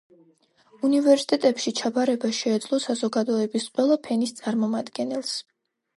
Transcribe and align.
უნივერსიტეტებში 0.87 1.73
ჩაბარება 1.81 2.31
შეეძლო 2.37 2.81
საზოგადოების 2.89 3.69
ყველა 3.77 3.99
ფენის 4.09 4.35
წარმომადგენელს. 4.41 5.41